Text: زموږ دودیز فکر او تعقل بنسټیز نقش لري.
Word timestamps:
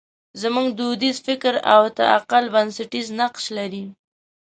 زموږ 0.41 0.67
دودیز 0.79 1.17
فکر 1.27 1.53
او 1.73 1.81
تعقل 1.97 2.45
بنسټیز 2.53 3.07
نقش 3.19 3.43
لري. 3.57 3.83